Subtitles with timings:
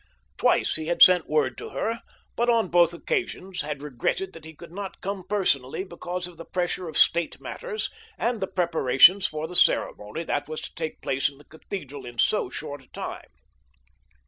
[0.35, 2.01] Twice he had sent word to her,
[2.35, 6.43] but on both occasions had regretted that he could not come personally because of the
[6.45, 11.29] pressure of state matters and the preparations for the ceremony that was to take place
[11.29, 13.27] in the cathedral in so short a time.